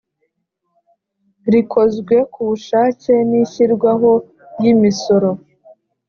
rikozwe 1.51 2.15
ku 2.33 2.41
bushake 2.49 3.13
n 3.29 3.31
ishyirwaho 3.43 4.11
yimisoro 4.61 5.29